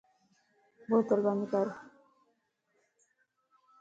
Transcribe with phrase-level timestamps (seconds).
[0.89, 1.67] بوتل بند ڪر